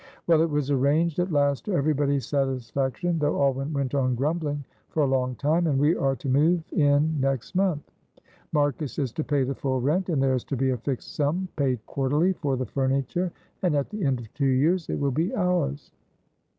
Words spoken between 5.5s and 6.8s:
and we are to move